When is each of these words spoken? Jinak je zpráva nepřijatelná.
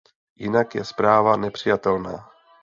Jinak 0.35 0.75
je 0.75 0.85
zpráva 0.85 1.35
nepřijatelná. 1.35 2.31